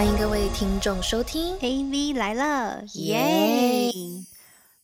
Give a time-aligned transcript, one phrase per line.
[0.00, 1.58] 欢迎各位听众收听。
[1.58, 3.90] AV 来了，耶！
[3.90, 3.92] 耶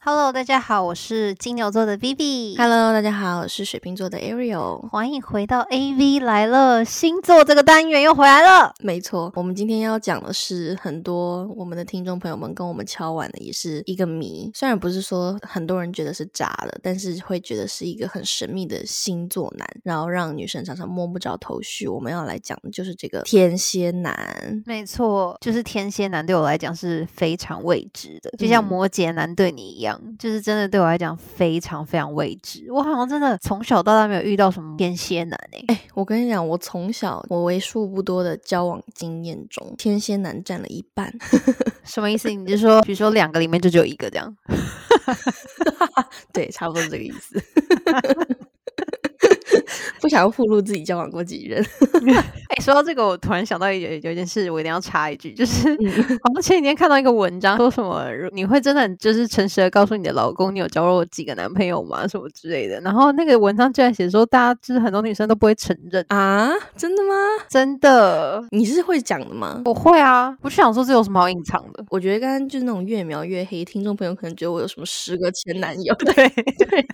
[0.09, 2.57] ！Hello，大家好，我是金牛座的 Vivi。
[2.57, 4.89] ！Hello，大家好，我是水瓶座的 Ariel。
[4.89, 8.73] 欢迎回到 AV 来了，星座这个单元又回来了。
[8.79, 14.49] 没错，我们今天要讲的是很多我们的听众朋友们跟我们敲碗的，也是一个谜。
[14.55, 21.89] 虽然不是说很多人觉得是渣的，但是会觉得是一个很神秘的星座男，然后让女生常常摸不着头绪。
[21.89, 24.63] 我们要来讲的就是这个天蝎男。
[24.65, 32.67] 没错，就是天蝎男对我来讲是非常未知的，就像嗯摩羯男对你一样，就是真的对我来讲非常非常未知。
[32.71, 41.13] 我好像真的从小到大没有遇到什么天蝎男诶、哎，我跟你讲，我从小我为数不多的交往经验中，天蝎男占了一半。
[41.85, 42.31] 什么意思？
[42.31, 44.37] 你就说，比如说两个里面就只有一个这样？
[46.33, 47.41] 对，差不多是这个意思。
[50.01, 51.65] 不想要暴露自己交往过几任。
[52.49, 55.79] 哎、说到这个，我突然想到有有一件事，我一定要插一句，就是嗯
[56.23, 62.07] 好像前几天看到一个文章，说什么你会真的就是诚实的告诉你的老公，你有交过几个男朋友吗？
[62.09, 62.81] 什么之类的。
[62.81, 67.15] 然后那个文章居然写说，大家就是很多女生都不会承认，啊，真的吗？
[67.49, 68.45] 真的。
[68.51, 69.63] 你是会讲的吗？
[69.65, 71.85] 我会啊，我就想说这有什么好隐藏的？
[71.91, 76.87] 我觉得刚刚就是那种越描越黑，听众朋友可能觉得我有什么十个前男友，对对，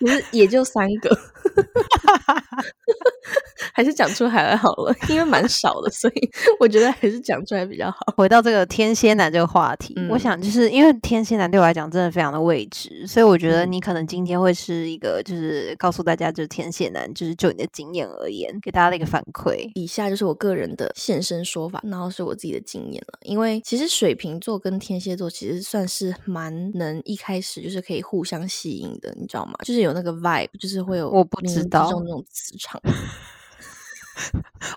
[0.00, 1.10] 其实也就三个，
[3.80, 7.96] 还是讲出海来好了，因为蛮少的，所以我觉得还是讲出来比较好。
[8.14, 19.70] 回到这个天蝎男这个话题，我嗯想就是因为天蝎男对我来讲真的非常的未知，所以我觉得嗯你可能今天会是一个就是告诉大家，就是天蝎男，就是就你的经验而言，给大家的一个反馈。
[19.74, 23.18] 以下就是我个人的现身说法，然后是我自己的经验了。
[23.22, 29.54] 因为其实水瓶座跟天蝎座其实算是蛮能一开始就是可以互相吸引的，你知道吗？
[29.64, 32.78] 就是有那个 vibe，就是会有我不知道中那种磁场。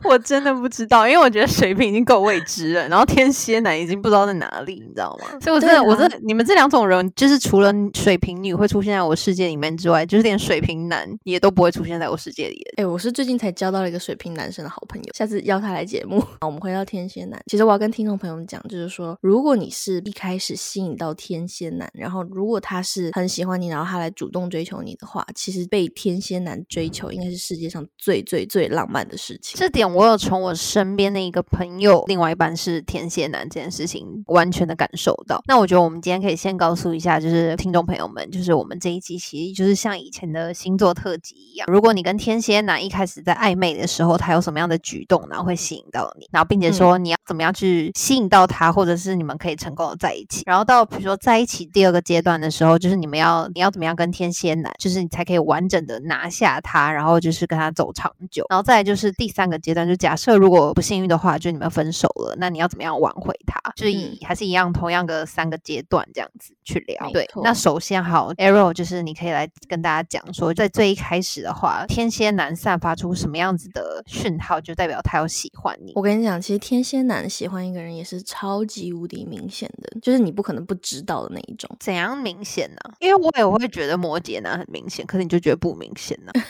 [0.03, 5.39] 我真的不知道，因为我觉得水瓶已经够未知了，然后天蝎男已经不知道在哪里，你知道吗？
[5.41, 12.83] 所以我真的，啊我真的，你们这两种人，就是除了水瓶女会出现在我世界里面之外，就是连水瓶男也都不会出现在我世界里的。
[12.83, 16.19] 哎、我是最近才交到了一个水瓶男生的好朋友，下次邀他来节目。
[16.41, 29.59] 好我们回到天蝎男，其实我要跟听众朋友们讲，就是说，如果你是一开始吸引到天蝎男，然后如果他是很喜欢你，然后他来主动追求你的话，其实被天蝎男追求应该是世界上最最最浪漫的事情。
[29.59, 35.41] 这点我有从我身边的一个朋友，另外一半是天蝎男这件事情完全的感受到。
[35.45, 50.43] 那我觉得我们今天可以先告诉一下，就是听众朋友们，就是我们这一集其实就是像以前的星座特辑一样，如果你跟天蝎男一开始在暧昧的时候，他有什么样的举动，然后会吸引到你，然后并且说你要怎么样去吸引到他，或者是你们可以成功的在一起。
[50.45, 58.45] 然后到比如说在一起第二个阶段的时候，就是你们要你要怎么样跟天蝎男，就是你才可以完整的拿下他，然后就是跟他走长久。
[58.49, 63.59] 然后再来就是第三个阶段，就假设如果不幸运的话，就你们分手了，那你要怎么样挽回他？
[63.75, 67.09] 就是以、还是一样同样的三个阶段这样子去聊。
[67.11, 75.93] 对，那首先好，Arrow 就是你可以来跟大家讲说，在最一开始的话，天蝎男散发出什么样子的讯号，就代表他有喜欢你。
[75.95, 81.69] 我跟你讲，其实天蝎男喜欢一个人也是超级无敌明显的，就是你不可能不知道的那一种。
[81.79, 86.31] 怎样明显呢、因为我也会觉得摩羯男很明显，可是你就觉得不明显呢、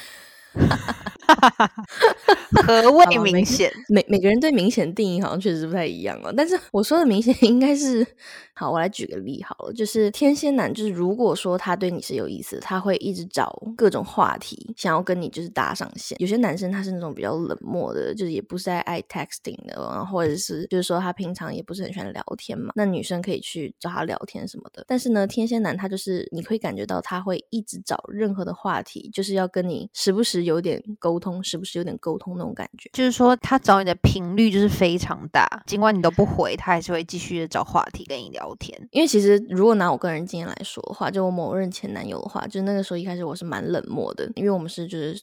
[2.65, 3.71] 何谓好每个明显？
[3.89, 8.05] 每每个人对明显定义好像确实不太一样了，但是我说的明显 应该是，
[8.53, 16.15] 好，我来举个例好了，就是天蝎男，就是如果说他对你是有意思的，他会一直找各种话题，想要跟你就是搭上线。
[16.19, 24.85] 有些男生他是那种比较冷漠的，就是也不是在爱 texting 的，然后或者是就是说他平常也不是很喜欢聊天嘛，那女生可以去找他聊天什么的。
[24.87, 32.89] 但是呢，天蝎男他就是你可以感觉到他会一直找任何的话题，就是要跟你时不时有点沟通，时不时有点沟通那种感觉。
[32.93, 38.77] 就是说他找你的频率就是非常大，尽管你都不回，他还是会继续的找话题跟你聊天。
[38.91, 45.19] 因为其实如果拿我个人经验来说的话，就我某任前男友的话，就是那个时候一开始我是蛮冷漠的，因为我们是就是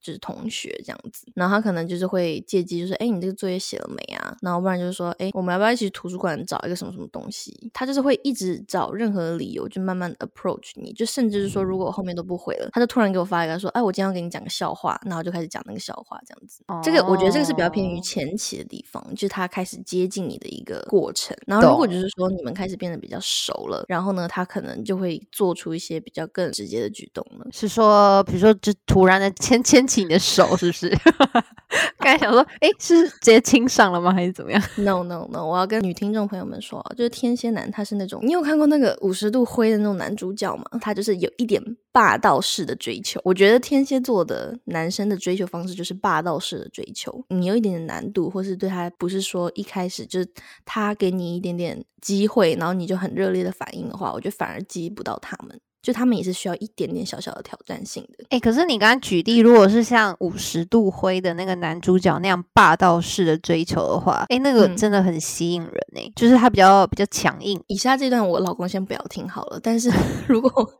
[0.00, 4.36] 就是同学这样子，然后他可能就是会借机就是哎你这个作业写了没啊？
[4.42, 7.70] 然后不然就是说哎我们要不要一起去图书馆找一个什么什么东西？
[7.72, 16.64] 他就是会一直找任何理由，就慢慢 approach 你，就甚至是说如果我后面都不回了，他就突然给我发一个说哎我今天要给你讲个笑话，然后就开始讲那个笑话这样子。
[16.82, 21.36] 这个我觉得这个是比较偏于哦前期的地方，就是他开始接近你的一个过程。
[21.46, 27.46] 然后如果就是说你们开始变得比较熟了，然后呢，他可能就会做出一些比较更直接的举动了。
[27.52, 30.88] 是说，比如说，就突然的牵牵起你的手，是不是？
[31.98, 34.12] 刚才想说，哎，是直接亲上了吗？
[34.12, 35.44] 还是怎么样？No No No！
[35.44, 40.64] 我要跟女听众朋友们说，就是天蝎男他是那种，你有看过那个五十度灰的那种男主角吗？
[40.80, 43.20] 他就是有一点霸道式的追求。
[43.24, 47.22] 我觉得天蝎座的男生的追求方式就是霸道式的追求。
[47.28, 50.28] 你有一点点难度，或是对他不是说一开始就是
[50.64, 55.60] 他给你一点点机会，然后你就很热烈的反应的话，我觉得反而激不到他们。
[55.82, 58.24] 就他们也是需要一点点小小的挑战性的。
[58.30, 67.60] 哎，可是你刚刚举例，如果是像五十度灰的那个男主角那样霸道式的追求的话，哎，那个真的很吸引人哎，就是他比较比较强硬。
[67.68, 69.90] 以下这段我老公先不要听好了，但是
[70.28, 70.70] 如果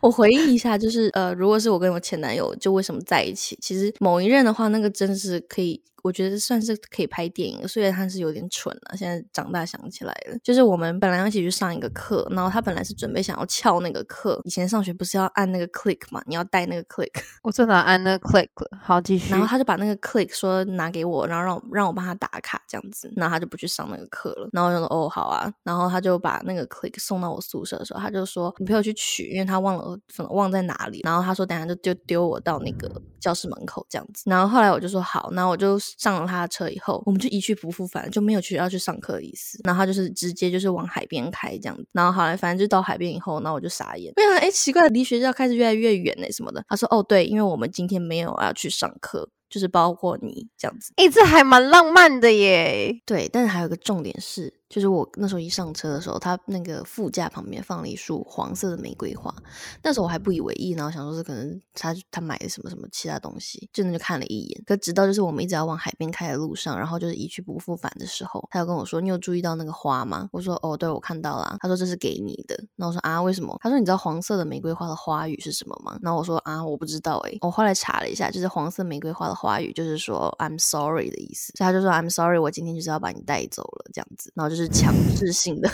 [0.00, 3.58] 我回忆一下，就是呃，如果是我跟我前男友，就为什么在一起？
[3.60, 5.82] 其实某一任的话，那个真的是可以。
[6.02, 8.96] 我觉得算是可以拍电影，虽然他是有点蠢了。
[8.96, 14.40] 现在长大想起来了，就是我们本来要一起去上一个课，然后他本来是准备想要翘那个课。
[14.44, 16.22] 以前上学不是要按那个 click 嘛？
[16.24, 17.10] 你要带那个 click。
[17.42, 18.48] 我正在按那个 click。
[18.80, 19.30] 好，继续。
[19.30, 23.12] 然后他就把那个 click 说拿给我，然后让让我帮他打卡这样子。
[23.14, 24.48] 然后他就不去上那个课了。
[24.54, 25.52] 然后我就说哦好啊。
[25.64, 29.98] 然后他就把那个 click 送到我宿舍的时候，他就说你陪我去取，因为他忘了
[30.30, 31.00] 忘在哪里。
[31.02, 34.22] 然后他说等下就就丢我到那个教室门口这样子。
[34.26, 36.68] 然后后来我就说好，然后我就上了他的车。
[36.70, 39.58] 以后我们就一去不复返，就没有去要去上课的意思。
[39.64, 41.84] 然后他就是直接就是往海边开这样子。
[41.92, 44.12] 然后后来，反正就到海边以后，然后我就傻眼。
[44.16, 46.64] 我想，哎，奇怪，离学校开始越来越远呢，什么的。
[46.68, 50.92] 他说，哦，对，因为我们今天没有要去上课，就是包括你这样子。
[50.96, 53.00] 哎，这还蛮浪漫的耶。
[53.04, 54.59] 对，但是还有个重点是。
[54.70, 59.34] 就是我那时候一上车的时候，他那个副驾旁边放了一束黄色的玫瑰花。
[59.82, 64.62] 那时候我还不以为意，然后想说是可能他他买的什么什么其他东西，就那就看了一眼。
[64.64, 81.52] 可直到就是我们一直要往海边开的路上，然后就是一去不复返的时候，他又跟我说：“你有注意到那个花吗？”我说：“哦，对，我看到了。”他说：“这是给你的。”那我说：“啊，为什么？”他说：“你知道黄色的玫瑰花的花语是什么吗？”然后我说：“啊，我不知道。”诶，我后来查了一下，就是黄色玫瑰花的花语就是说 “I'm sorry” 的意思。
[81.56, 85.30] 所以他就说：“I'm sorry，我今天就是要把你带走了。”这样子，然后就是是强制。
[85.32, 85.70] 性的。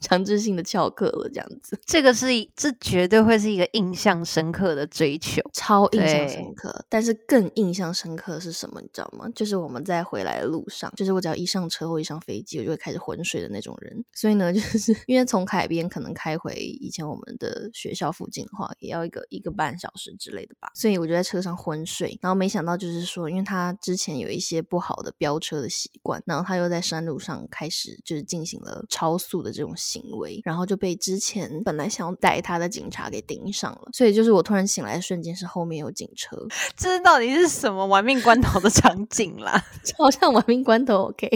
[0.00, 2.26] 强制性的翘课了，这样子， 这个是
[2.56, 6.84] 这绝对会是一个印象深刻的追求，超印象深刻。
[6.88, 8.80] 但是更印象深刻的是什么？
[8.80, 9.28] 你知道吗？
[9.34, 14.04] 就是我们在回来的路上，就是我只要一上车或一上飞机，我就会开始昏睡的那种人。
[14.12, 20.70] 所以呢，就是因为从海边可能开回以前我们的学校附近的话，也要一个一个半小时之类的吧。
[20.74, 29.74] 所以我就在车上昏睡，然后没想到就是说，因为他之前有一些不好的飙车的习惯，然后他又在山路上开始就是进行了超速的这种。
[29.90, 36.36] 行为，然后就被之前本来想要逮他的警察给盯上了，所以就是我突然醒来的瞬间是后面有警车，
[36.76, 39.62] 这到底是什么玩命关头的场景啦？
[39.98, 41.28] 好像玩命关头，OK。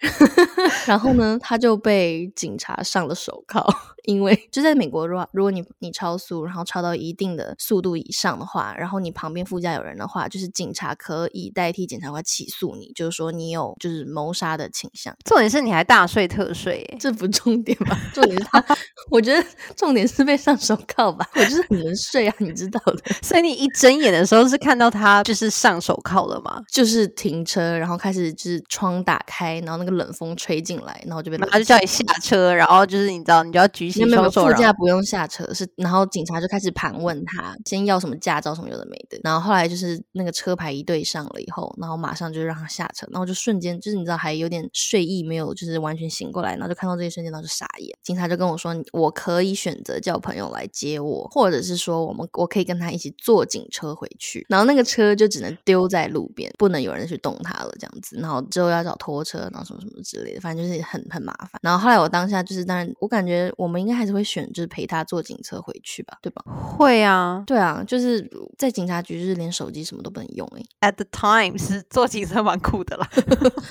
[0.86, 3.66] 然后呢，他就被警察上了手铐。
[4.04, 15.16] 因为就在美国，如果如果你你超速，然后超到一定的速度以上的话，然后你旁边副驾有人的话，就是警察可以代替检察官起诉你，就是说你有就是谋杀的倾向。
[15.24, 17.96] 重点是你还大睡特睡，这不重点吧？
[18.12, 18.64] 重点是他，
[19.10, 21.28] 我觉得重点是被上手铐吧。
[21.34, 22.98] 我就是很能睡啊，你知道的。
[23.22, 26.60] 所以你一睁眼的时候是看到他就是上手铐了吗？
[26.70, 33.92] 就是停车，然后开始就是窗打开，然后那个冷风吹进来，然后就被他就叫你下车，然后就是你知道你就要举。
[34.02, 47.96] 没有副驾不用下车，是然后警察就开始盘问他，先要什么驾照什么有的没的，然后后来就是那个车牌一对上了以后，然后马上就让他下车，然后就瞬间就是你知道还有点睡意没有，就是完全醒过来，然后就看到这一瞬间，然后就傻眼。
[48.02, 61.60] 警察就跟我说，我可以选择叫朋友来接我，或者是说我们我可以跟他一起坐警车回去，然后那个车就只能丢在路边，不能有人去动它了这样子，然后之后要找拖车，然后什么什么之类的，反正就是很很麻烦。
[61.62, 64.22] 然后后来我当下就是当然，我感觉我们应该还是会。
[64.32, 66.42] 选就是陪他坐警车回去吧，对吧？
[66.46, 70.90] 会啊，对啊，就是在警察局，就是连手机什么都不能用哎。
[70.90, 73.06] At the time 是坐警车蛮酷的啦，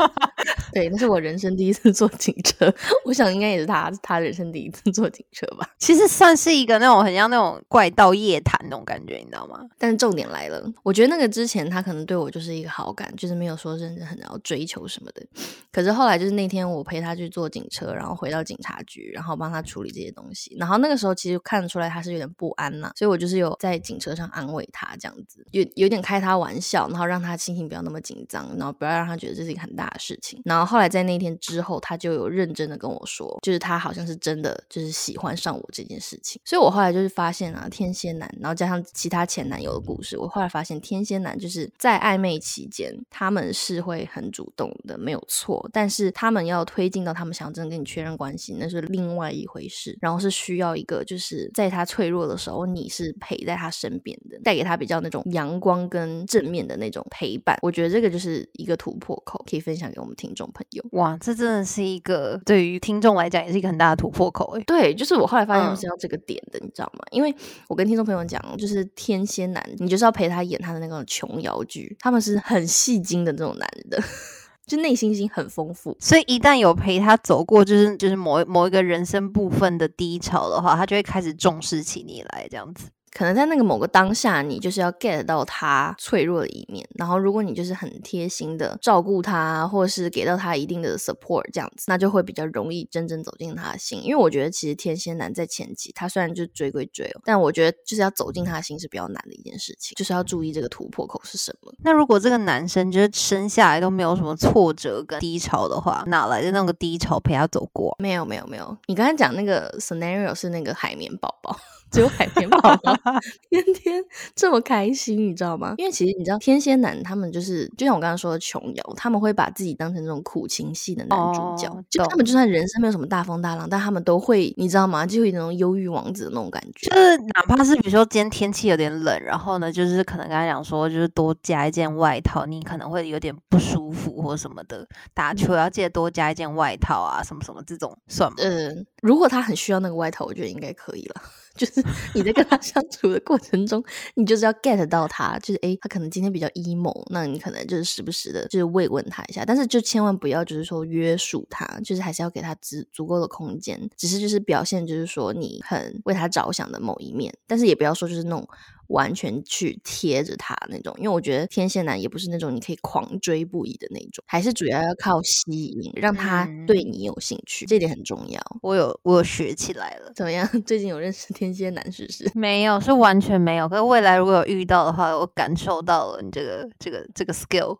[0.71, 2.71] 对，那是我人生第一次坐警车，
[3.05, 5.67] 我想应该也是他他人生第一次坐警车吧。
[5.79, 9.59] 其实算是一个那种很像那种怪盗夜谈那种感觉，你知道吗？
[9.77, 15.25] 但是重点来了，我觉得那个之前他可能对我就是一个好感，就是没有说真的很要追求什么的。
[15.71, 20.55] 可是后来就是那天我陪他去坐警车，然后回到警察局，然后帮他处理这些东西。
[20.59, 30.41] 然后那个时候其实看得出来他是有点不安呐，所以我就是有在警车上安慰他这样子，有有点开他玩笑，然后让他心情不要那么紧张，然后不要让他觉得这是一个很大的事情。
[30.45, 36.41] 然后后来在那天之后，他就有认真的跟我说，就是他好像是真的就是喜欢上我这件事情。
[36.43, 45.69] 所以我后来就是发现啊，天蝎男，然后加上其他前男友的故事，我后来发现天蝎男就是在暧昧期间，他们是会很主动的，没有错。
[45.71, 49.97] 但是他们要推进到他们想要真的跟你确认关系，那是另外一回事。
[50.01, 57.57] 然后是需要一个就是在他脆弱的时候，你是陪在他身边的，带给他比较那种阳光跟正面的那种陪伴。
[57.61, 60.83] 我觉得这个就是一个突破口，可以分享给我们听众朋友。
[60.93, 64.63] 哇，这真的是一个对于听众来讲也是一个很大的突破口哎。
[64.65, 67.03] 对，就是我后来发现嗯是要这个点的，你知道吗？
[67.11, 67.35] 因为
[67.67, 74.01] 我跟听众朋友讲，就是天蝎男，你就是要陪他演他的那个琼瑶剧，他们是很戏精的那种男的，
[74.65, 75.95] 就内心已经很丰富。
[75.99, 82.89] 所以一旦有陪他走过，就是就是某某一个人生部分的低潮的话，他就会开始重视起你来，这样子。
[83.13, 94.01] 可能在那个某个当下，你就是要 get 到他脆弱的一面，然后如果你就是很贴心的照顾他，或者是给到他一定的 support 这样子，那就会比较容易真正走进他的心。
[94.03, 101.73] 因为我觉得其实天蝎男在前期，他虽然就追归追哦，但我觉得就是要走进他的心是比较难的一件事情，就是要注意这个突破口是什么。
[101.83, 107.95] 那如果这个男生就是生下来都没有什么挫折跟低潮的话，哪来的那个低潮陪他走过？
[107.99, 111.57] 没有没有没有，你刚才讲那个 scenario 是那个海绵宝宝，
[111.91, 112.95] 只有海绵宝宝
[113.49, 115.75] 天天这么开心，你知道吗？
[115.77, 125.05] 因为其实你知道天蝎男他们就是，就像我刚刚说的琼瑶，他们会把自己当成那种苦情戏的男主角，哦就他们就算人生没有什么大风大浪，但他们都会，你知道吗？
[125.05, 126.89] 就会有那种忧郁王子的那种感觉。
[126.89, 134.87] 就是哪怕是比如说今天天气有点冷，然后呢，就是可能跟他讲说，就是多加一件外套，你可能会有点不舒服或什么的。
[135.13, 138.37] 打球要记得多加一件外套啊，什么什么这种算吗？
[138.39, 141.21] 嗯，如果他很需要那个外套，我觉得应该可以了。
[141.53, 141.80] 就是
[142.13, 143.83] 你在跟他相处的过程中，
[144.15, 158.47] 你就是要 get 到他，就是诶，他可能今天比较 emo，那你可能就是时不时的，就是慰问他一下，但是就千万不要就是说约束他，就是还是要给他足足够的空间，只是就是表现就是说你很为他着想的某一面，但是也不要说就是那种。
[158.91, 168.41] 完全去贴着他那种，因为我觉得天蝎男也不是那种你可以狂追不已的那种，还是主要要靠吸引，让他嗯对你有兴趣，这点很重要。
[168.61, 170.11] 我有我有学起来了。
[170.15, 170.47] 怎么样？
[170.65, 172.29] 最近有认识天蝎男是不是？
[172.37, 173.67] 没有，是完全没有。
[173.67, 177.77] 可是未来如果有遇到的话，我感受到了你这个这个这个 skill。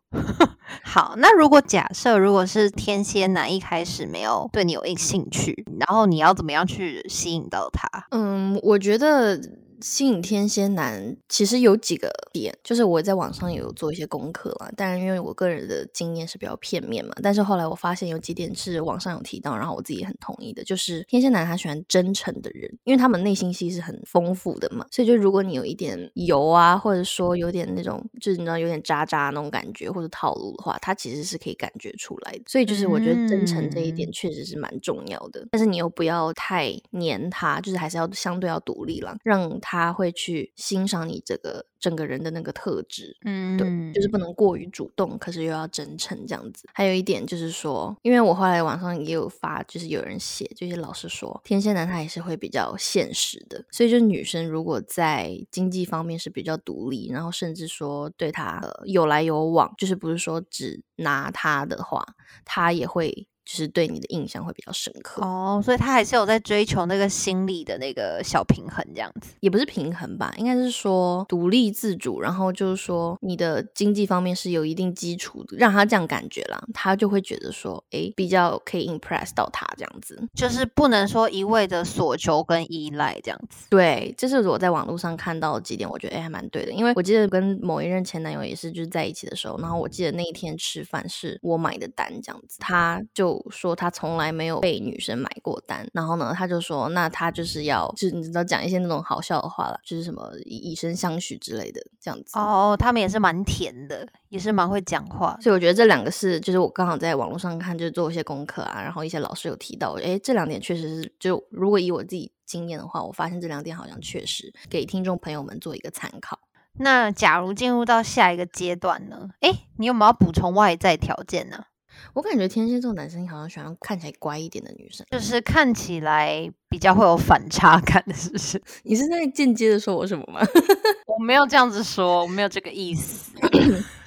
[0.84, 7.88] 好，那如果假设如果是天蝎男一开始没有对你有兴趣，然后你要怎么样去吸引到他？
[8.12, 9.38] 嗯，我觉得
[9.82, 14.72] 吸引天蝎男其实有几个点，就是我在网上也有做一些功课啦。
[14.78, 32.42] 当然，因为我个人的经验是比较片面嘛，但是后来我发现有几点是网上有提到，然后我自己也很同意的，就是天蝎男他喜欢真诚的人，因为他们内心戏是很丰富的嘛，所以就如果你有一点油啊，或者说有点那种就是你知道有点渣渣那种感觉或者套路的话，他其实是可以感觉出来的。
[32.48, 43.16] 所以就是我觉得真诚这一点嗯确实是蛮重要的，但是你又不要太黏他，就是还是要相对要独立啦，让他会去欣赏你这个整个人的那个特质。
[43.24, 46.68] 嗯对，就是不能过于主动，可是又要真诚这样子。
[46.74, 62.06] 还有一点就是说，因为我后来网上也有发，就是有人写，就是老师说，天蝎男他也是会比较现实的，所以就是女生如果在经济方面是比较独立，然后甚至说对他、呃、有来有往，就是不是说只拿他的话，
[62.44, 63.28] 他也会。
[63.46, 69.32] 就是对你的印象会比较深刻，哦，所以他还是有在追求那个心理的那个小平衡，这样子。
[69.40, 80.22] 也不是平衡吧，应该是说独立自主，然后就是说你的经济方面是有一定基础的，让他这样感觉啦，他就会觉得说，哎，比较可以 impress 到他这样子。
[80.36, 83.68] 就是不能说一味的索求跟依赖这样子。
[83.70, 86.72] 对，这是我在网络上看到的几点，我觉得哎还蛮对的。
[86.72, 102.40] 因为我记得跟某一任前男友也是就是在一起的时候，然后我记得那一天吃饭是我买的单这样子，他就说他从来没有被女生买过单，然后呢，他就说那他就是要就是你知道讲一些那种好笑的话了，就是什么以以身相许之类的这样子。
[102.40, 105.38] 哦，他们也是蛮甜的，也是蛮会讲话。
[105.42, 116.40] 所以我觉得这两个是，就是我刚好在网络上看，就是做一些功课啊，然后一些老师有提到，诶，这两点确实是，就如果以我自己经验的话，我发现这两点好像确实给听众朋友们做一个参考。
[116.80, 119.30] 那假如进入到下一个阶段呢？
[119.42, 121.66] 诶，你有没有要补充外在条件呢？
[122.14, 128.62] 我感觉天蝎座男生好像喜欢看起来乖一点的女生，就是看起来比较会有反差感的，是不是？
[128.84, 130.42] 你是在间接的说我什么吗？
[131.08, 133.32] 我没有这样子说，我没有这个意思。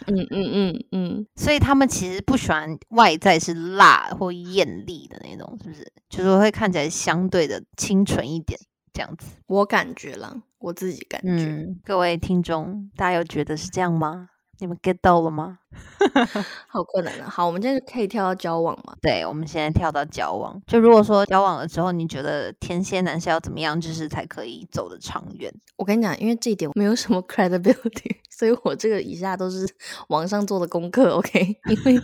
[0.06, 5.92] 嗯嗯嗯嗯，所以他们其实不喜欢外在是辣或艳丽的那种，是不是？
[6.10, 8.60] 就是会看起来相对的清纯一点，
[8.92, 9.28] 这样子。
[9.46, 11.28] 我感觉啦，我自己感觉。
[11.30, 14.28] 嗯，各位听众，大家有觉得是这样吗？
[14.58, 15.60] 你们 get 到了吗？
[16.68, 17.28] 好困难啊！
[17.28, 18.96] 好，我们现在就可以跳到交往嘛？
[19.02, 20.60] 对，我们现在跳到交往。
[20.66, 25.52] 就如果说交往了之后，你觉得天蝎男是要怎么样，就是才可以走得长远？
[25.76, 29.68] 我跟你讲，因为这一点没有什么 credibility，所以我这个以下都是
[30.08, 31.14] 网上做的功课。
[31.14, 32.00] OK，因为。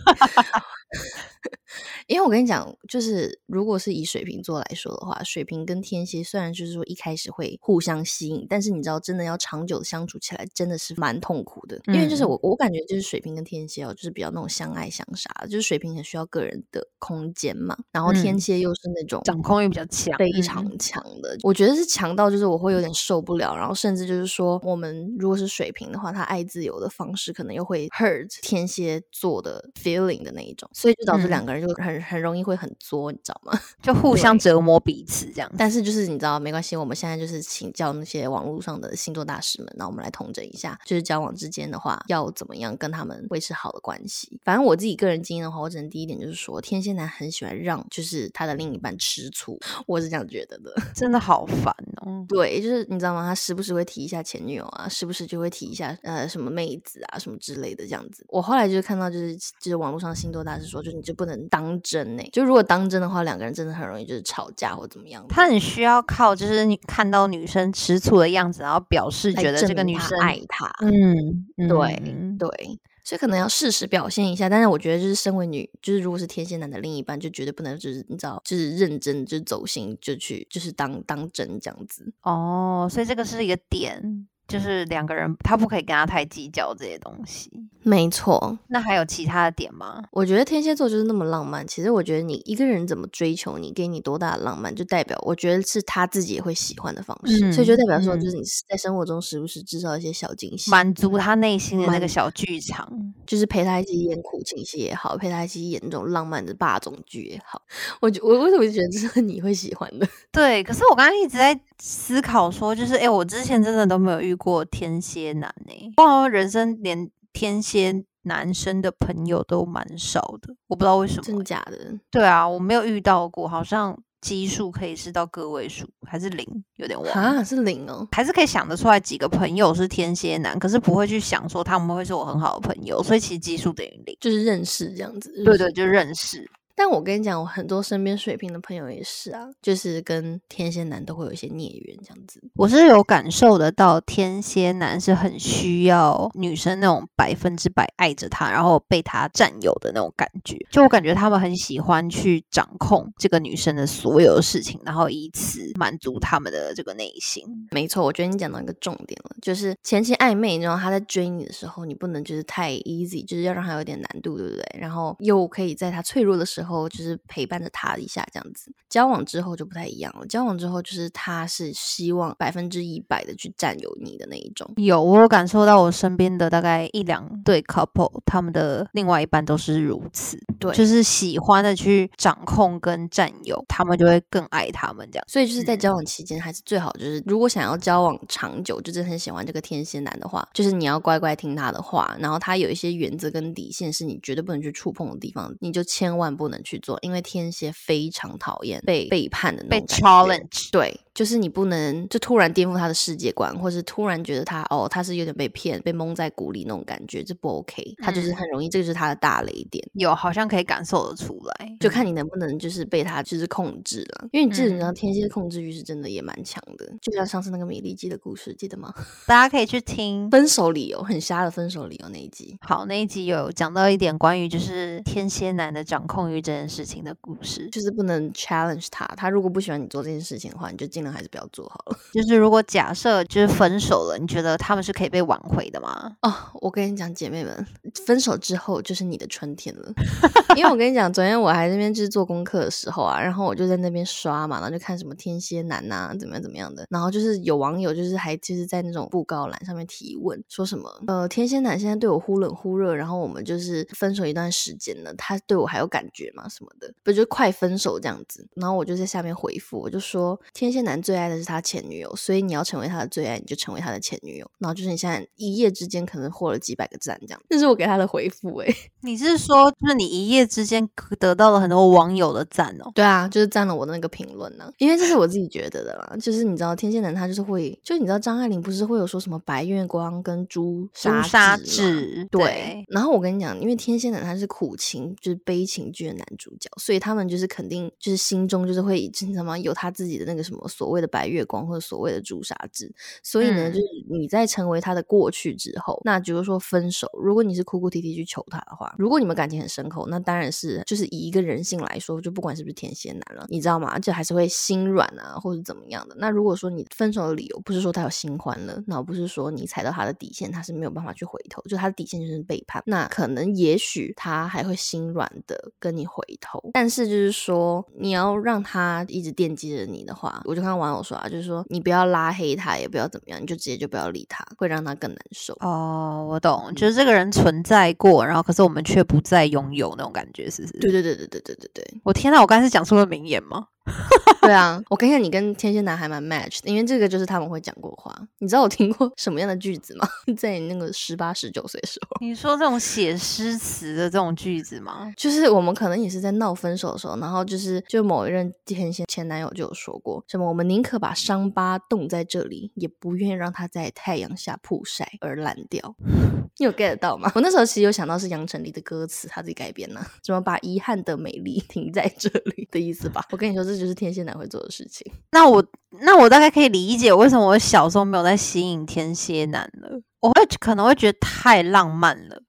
[2.07, 11.79] 因为我跟你讲，就是如果是以水瓶座来说的话，水瓶跟天蝎虽然就是说一开始会互相吸引，但是你知道，真的要长久的相处起来，真的是蛮痛苦的。
[11.85, 21.37] 因为就是我我感觉就是水瓶跟天蝎哦，就是比较那种相爱相杀，就是水瓶很需要个人的空间嘛，然后天蝎又是那种掌控欲比较强，非常强的。
[21.43, 32.01] 我觉得是强到就是我会有点受不了，然后甚至就是说，我们如果是水瓶的话，他爱自由的方式可能又会 hurt 天蝎座的 feeling 的那一种，所以就导致两个人就很。
[32.01, 33.57] 很容易会很作，你知道吗？
[33.81, 35.49] 就互相折磨彼此这样。
[35.57, 44.39] 但是就是你知道，没关系，我们现在就是请教那些网络上的星座大师们，那我们来统整一下，就是交往之间的话，要怎么样跟他们维持好的关系。
[44.43, 50.73] 反正我自己个人经验的话，我只能第一点就是说，天蝎男很喜欢让就是他的另一半吃醋，我是这样觉得的。
[50.93, 52.25] 真的好烦哦。
[52.27, 53.23] 对，就是你知道吗？
[53.23, 58.25] 他时不时会提一下前女友啊，时不时就会提一下呃什么妹子啊什么之类的这样子。
[58.29, 65.25] 我后来就是看到就是就是网络上星座大师说，就你就不能当真呢，就如果当真的话，两个人真的很容易就是吵架或怎么样。
[65.29, 70.71] 他很需要靠，就是你看到女生吃醋的样子，然后表示觉得这个女生爱他。
[70.81, 74.49] 嗯，对对，所以可能要适时表现一下。
[74.49, 82.13] 但是我觉得，就是身为女，就是如果是天蝎男的另一半，就绝对不能就是你知道，就是认真，就是走心，就去就是当当真这样子。
[82.21, 84.27] 哦，所以这个是一个点。
[84.51, 87.49] 就是两个人，他不可以跟他太计较这些东西。
[87.83, 90.03] 没错，那还有其他的点吗？
[90.11, 91.65] 我觉得天蝎座就是那么浪漫。
[91.65, 97.51] 其实我觉得你一个人怎么追求你，给你多大的浪漫，就代表我觉得是他自己也会喜欢的方式。
[97.51, 102.87] 所以就代表说，就是你在生活中时不时制造一些小惊喜，满足他内心的那个小剧场，
[103.25, 107.61] 就是陪他一起演苦情戏也好，陪他一起演那种浪漫的霸总剧也好。
[107.99, 110.07] 我我为什么觉得这是你会喜欢的？
[110.31, 114.35] 对，可是我刚刚一直在思考说，就是哎，我之前真的都没有遇。
[114.41, 115.93] 过天蝎男呢？
[115.97, 121.77] 哇，人生连天蝎男生的朋友都蛮少的，我不知道为什么，真假的？
[122.09, 126.45] 对啊，我没有遇到过，好像基数可以是到个位数，还是零？
[126.77, 135.43] 有点忘啊，是零哦，还是可以想得出来几个朋友是天蝎男，可是不会去想说他们会是我很好的朋友，所以其实基数等于零，就是认识这样子。
[135.43, 136.49] 对对，就认识。
[136.83, 142.41] 但我跟你讲，我很多身边水瓶的朋友也是啊，就是跟天蝎男都会有一些孽缘这样子。
[142.55, 150.57] 我是有感受得到，天蝎男是很需要女生那种百分之百爱着他，然后被他占有的那种感觉。
[150.71, 157.45] 就我感觉他们很喜欢去掌控这个女生的所有事情，然后以此满足他们的这个内心。
[157.69, 164.79] 没错，我觉得你讲到一个重点了，就是前期暧昧，你知道他在追你的时候，你不能就是太 easy，就是要让他有点难度，对不对？
[164.79, 166.70] 然后又可以在他脆弱的时候。
[166.71, 168.71] 后就是陪伴着他一下，这样子。
[168.89, 170.25] 交往之后就不太一样了。
[170.25, 174.69] 交往之后就是他是希望百分之一百的去占有你的那一种。
[174.77, 180.37] 有，我有感受到我身边的大概一两对 couple，他们的另外一半都是如此。
[180.59, 185.25] 对，就是喜欢的去掌控跟占有，他们就会更爱他们这样。
[185.27, 196.50] 所以就是在交往期间，还是最好就是，如果想要交往长久，就真的很喜欢这个天蝎男的话，就是你要乖乖听他的话，然后他有一些原则跟底线是你绝对不能去触碰的地方，你就千万不能。
[196.63, 200.99] 去做，因为天蝎非常讨厌被背叛的那种被 challenge，对。
[201.13, 207.95] 就是你不能就突然颠覆他的世界观，或是突然觉得他哦他是有点被骗、被蒙在鼓里那种感觉，这不 OK。
[207.97, 209.83] 他就是很容易，这个是他的大雷点。
[209.93, 214.27] 有好像可以感受得出来，就看你能不能就是被他就是控制了。
[214.31, 218.93] 因为你知道天蝎控制欲是真的也蛮强的，就像上次那个米粒鸡的故事，记得吗？
[219.27, 222.57] 大家可以去听分手理由很瞎的分手理由那一集。
[222.61, 231.97] 好，那一集有讲到一点关于就是天蝎男的掌控欲这件事情的故事，就是不能 challenge 他，他如果不喜欢你做这件事情的话，你就尽量还是不要做好了。
[232.13, 236.15] 就是如果假设就是分手了，你觉得他们是可以被挽回的吗？
[236.21, 237.67] 哦，我跟你讲，姐妹们，
[238.05, 239.91] 分手之后就是你的春天了。
[240.55, 246.85] 因为我跟你讲，昨天我还那边就是做功课的时候啊，然后我就在那边刷嘛，然后就看什么天蝎男呐，怎么样怎么样的。
[246.89, 256.47] 然后就是有网友就是还就是在那种布告栏上面提问，说什么呃天蝎男现在对我忽冷忽热，然后我们就是分手一段时间了，他对我还有感觉吗？
[256.47, 258.47] 什么的，不就快分手这样子？
[258.55, 260.90] 然后我就在下面回复，我就说天蝎男。
[260.91, 264.51] 男最爱的是他前女友，所以你要成为他的最爱，你就成为他的前女友。
[264.59, 267.41] 然后就是你现在一夜之间可能获了几百个赞，这样。
[267.49, 268.67] 这是我给他的回复哎、
[269.01, 270.87] 你是说，就是你一夜之间
[271.19, 272.91] 得到了很多网友的赞哦？
[272.93, 276.17] 对啊，就是赞了我的那个评论呢，因为这是我自己觉得的啦。
[276.21, 289.57] 就是你知道天蝎男他就是会，就你知道张爱玲不是会有说什么白月光跟朱朱砂痣，对，然后我跟你讲，因为天蝎男他是苦情，就是悲情剧的男主角，所以他们就是肯定就是心中就是会，你知道吗？
[289.57, 292.91] 有他自己的那个什么所谓的白月光或者所谓的朱砂痣。
[293.21, 303.99] 所以呢，嗯就是你在成为他的过去之后，那比如说分手，如果你是哭哭啼啼去求他的话，如果你们感情很深厚，那当然是就是以一个人性来说，就不管是不是天蝎男了，你知道吗？
[303.99, 306.15] 就还是会心软啊，或者怎么样的。
[306.17, 312.81] 那如果说你分手的理由不是说他有新欢了，那不是说你踩到他的底线，他是没有办法去回头，就他的底线就是背叛。
[312.87, 325.53] 那可能也许他还会心软的跟你回头，但是就是说你要让他一直惦记着你的话，我就看到网友说啊，就是说你不要拉黑他，也不要怎么样，你就直接就不要理他，会让他更难受。
[325.59, 330.79] 哦，我懂，就是这个人存在过，然后可是我们却不再拥有那种感觉，是不是？
[330.79, 333.67] 对对对对对对对对我天呐，我刚才是讲出了名言吗？
[334.41, 334.81] 对啊！
[334.89, 338.15] 我看看你跟天蝎男还蛮 match 的，因为这个就是他们会讲过话。
[338.39, 340.07] 你知道我听过什么样的句子吗？
[340.37, 345.11] 在你那个十八十九岁的时候，你说这种写诗词的这种句子吗？
[345.15, 355.95] 就是我们可能也是在闹分手的时候，然后就是就某一任天蝎前男友就有说过什么，我们宁可把伤疤冻在这里，也不愿意让它在太阳下曝晒而烂掉。
[356.57, 357.31] 你有 get 到吗？
[357.35, 363.25] 我那时候其实有想到是杨丞琳的歌词，他自己改编呢、什么把遗憾的美丽停在这里的意思吧？
[363.31, 365.11] 我跟你说，这这就是天蝎男会做的事情。
[365.31, 365.65] 那我
[366.01, 370.01] 那我大概可以理解为什么我小时候没有在吸引天蝎男了。
[370.21, 372.41] 我会可能会觉得太浪漫了，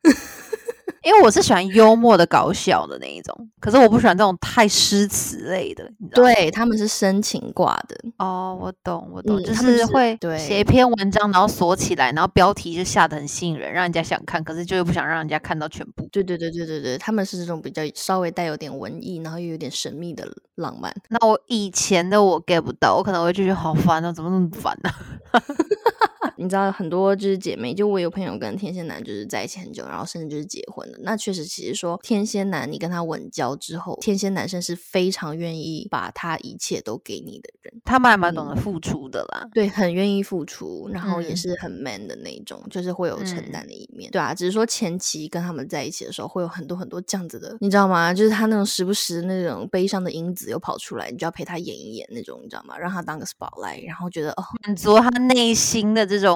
[1.05, 6.33] 因为我是喜欢幽默的、搞笑的那一种，可是我不喜欢这种太诗词类的，你知道吗？
[6.35, 16.09] 对，他们是深情挂的，哦，我懂，我懂，就嗯就是是会写一篇文章，然后锁起来，然后标题就下得很吸引人，让人家想看，可是就又不想让人家看到全部。
[16.13, 20.95] 对对对对对对，他们是这种比较稍微带有点文艺，然后又有点神秘的浪漫。
[21.09, 24.91] 那我以前的我 get 不到，我可能会就觉得好烦啊，怎么那么烦呢、
[26.43, 30.99] 你知道很多就是姐妹，就我有朋友跟天蝎男就是在一起很久，然后甚至就是结婚了。
[31.03, 39.49] 那确实，其实说天蝎男你跟他稳交之后，天蝎男生是非常愿意把他一切都给你的人，他们还蛮懂得嗯付出的啦。
[39.55, 44.35] 对，很愿意付出，然后也嗯是很 man 的那一种，就是会有承嗯担的一面，对啊。
[44.35, 48.13] 只是说前期跟他们在一起的时候，会有很多很多这样子的，你知道吗？
[48.13, 52.79] 就是他那种时不时那种悲伤的因子又跑出来，你就要陪他演一演那种，你知道吗？
[52.79, 56.32] 让他当个 spotlight，然后觉得哦，满足他内心的这种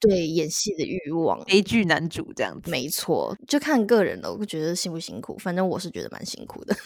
[0.00, 1.42] 对演戏的欲望。
[1.44, 2.70] 悲剧男主这样子。
[2.70, 4.32] 没错，就看个人了。
[4.32, 6.76] 我觉得辛不辛苦，反正我是觉得蛮辛苦的。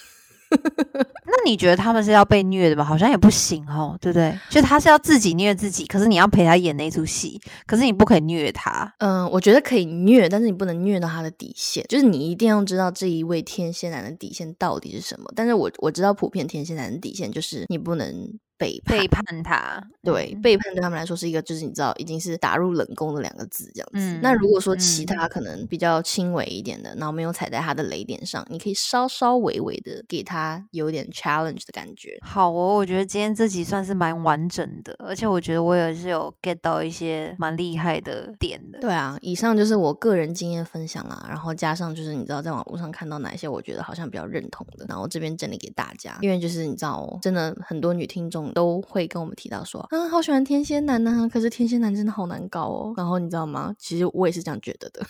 [0.53, 2.85] 那你觉得他们是要被虐的吧？
[2.85, 4.39] 好像也不行哦，对不对？
[4.51, 8.93] 就他是要自己虐自己，可是你要陪他演那出戏，可是你不可以虐他。
[8.99, 11.83] 嗯，我觉得可以虐，但是你不能虐到他的底线。
[11.89, 15.33] 就是你一定要知道这一位天蝎男的底线到底是什么。
[15.35, 18.99] 但是我我知道普遍天蝎男的底线就是你不能背叛。
[18.99, 23.99] 背叛他，对，嗯背叛对他们来说是一个，就是你知道，已经是打入冷宫的两个字这样子。
[23.99, 32.19] 嗯那如果说其嗯他可能比较轻微一点的，然后没有踩在他的雷点上，你可以稍稍微微的给他有点 challenge 的感觉。
[32.23, 38.79] 好哦，我觉得今天这集算是蛮完整的，而且我觉得我也是有 get 到一些蛮厉害的点的。
[38.81, 52.95] 对啊，以上就是我个人经验分享啦，然后加上就是你知道在网络上看到哪一些我觉得好像比较认同的，然后这边整理给大家，因为就是你知道哦，真的很多女听众都会跟我们提到说，啊，好喜欢天蝎男呢、可是天蝎男真的好难搞哦。
[52.97, 53.75] 然后你知道吗？
[53.79, 55.05] 其实我也是这样觉得的。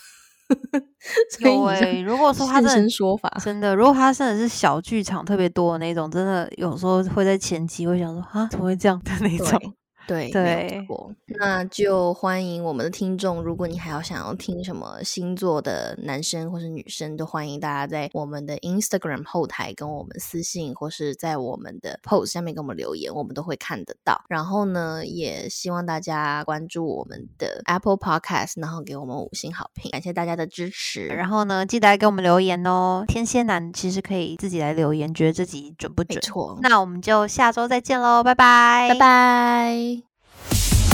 [1.31, 9.75] 所以有你这诶、如果说他真的说法，真的，如果他真的是小剧场特别多的那种，真的有时候会在前期会想说啊，怎么会这样的那种。
[10.07, 10.87] 对对。
[11.39, 24.23] 那就欢迎我们的听众，如果你还要想要听什么星座的男生或是女生，都欢迎大家在我们的 Instagram 后台跟我们私信，或是在我们的 post 下面给我们留言，我们都会看得到。
[24.29, 31.07] 然后呢，也希望大家关注我们的 Apple Podcast，然后给我们五星好评，感谢大家的支持。
[31.07, 33.05] 然后呢，记得来给我们留言哦。
[33.09, 36.17] 天蝎男其实可以自己来留言，觉得自己准不准？
[36.17, 39.92] 没错，那我们就下周再见喽，拜拜，拜拜。